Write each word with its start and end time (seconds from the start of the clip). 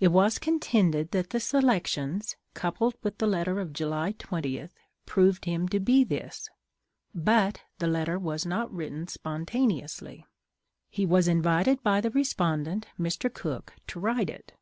It 0.00 0.08
was 0.08 0.40
contended 0.40 1.12
that 1.12 1.30
the 1.30 1.38
Selections, 1.38 2.34
coupled 2.54 2.96
with 3.04 3.18
the 3.18 3.26
letter 3.28 3.60
of 3.60 3.72
July 3.72 4.10
20, 4.18 4.66
proved 5.06 5.44
him 5.44 5.68
to 5.68 5.78
be 5.78 6.02
this. 6.02 6.50
But 7.14 7.60
the 7.78 7.86
letter 7.86 8.18
was 8.18 8.44
not 8.44 8.74
written 8.74 9.06
spontaneously. 9.06 10.26
He 10.88 11.06
was 11.06 11.28
invited 11.28 11.84
by 11.84 12.00
the 12.00 12.10
respondent, 12.10 12.88
Mr. 12.98 13.32
Cook, 13.32 13.74
to 13.86 14.00
write 14.00 14.28
it. 14.28 14.54